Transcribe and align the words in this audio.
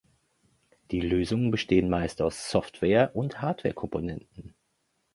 Die 0.89 0.99
Lösungen 0.99 1.51
bestehen 1.51 1.87
meist 1.87 2.23
aus 2.23 2.49
Software- 2.49 3.15
und 3.15 3.39
Hardware-Komponenten. 3.43 4.55